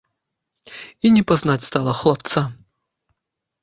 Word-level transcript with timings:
І 1.05 1.13
не 1.19 1.23
пазнаць 1.33 1.67
стала 1.69 1.97
хлапца. 2.01 2.49